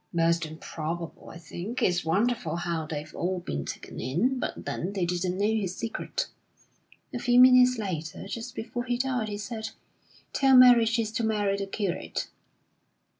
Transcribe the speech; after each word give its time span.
(Most 0.13 0.47
improbable, 0.47 1.29
I 1.29 1.37
think. 1.37 1.83
It's 1.83 2.03
wonderful 2.03 2.55
how 2.55 2.87
they've 2.87 3.13
all 3.13 3.39
been 3.39 3.65
taken 3.65 3.99
in; 3.99 4.39
but 4.39 4.65
then 4.65 4.93
they 4.93 5.05
didn't 5.05 5.37
know 5.37 5.45
his 5.45 5.75
secret!) 5.75 6.25
A 7.13 7.19
few 7.19 7.39
minutes 7.39 7.77
later, 7.77 8.27
just 8.27 8.55
before 8.55 8.85
he 8.85 8.97
died, 8.97 9.29
he 9.29 9.37
said: 9.37 9.69
'Tell 10.33 10.57
Mary 10.57 10.87
she's 10.87 11.11
to 11.11 11.23
marry 11.23 11.55
the 11.55 11.67
curate.' 11.67 12.29